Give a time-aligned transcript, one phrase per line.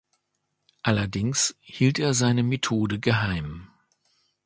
[0.81, 3.67] Allerdings hielt er seine Methode geheim.